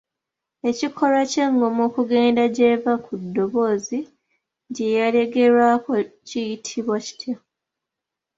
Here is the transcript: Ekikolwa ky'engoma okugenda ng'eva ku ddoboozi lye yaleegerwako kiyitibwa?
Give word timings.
Ekikolwa 0.69 1.21
ky'engoma 1.31 1.81
okugenda 1.89 2.41
ng'eva 2.49 2.93
ku 3.05 3.13
ddoboozi 3.21 3.99
lye 4.75 4.87
yaleegerwako 4.97 5.93
kiyitibwa? 6.27 6.97